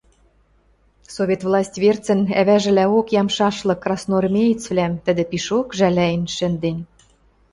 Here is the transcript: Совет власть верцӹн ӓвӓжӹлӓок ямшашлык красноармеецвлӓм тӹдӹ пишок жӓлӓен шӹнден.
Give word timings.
Совет 1.15 1.41
власть 1.47 1.77
верцӹн 1.83 2.21
ӓвӓжӹлӓок 2.41 3.07
ямшашлык 3.21 3.79
красноармеецвлӓм 3.83 4.93
тӹдӹ 5.05 5.23
пишок 5.31 5.67
жӓлӓен 5.77 6.23
шӹнден. 6.35 6.77